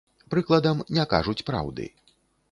Прыкладам, 0.33 0.79
не 0.97 1.05
кажуць 1.11 1.43
праўды. 1.51 1.85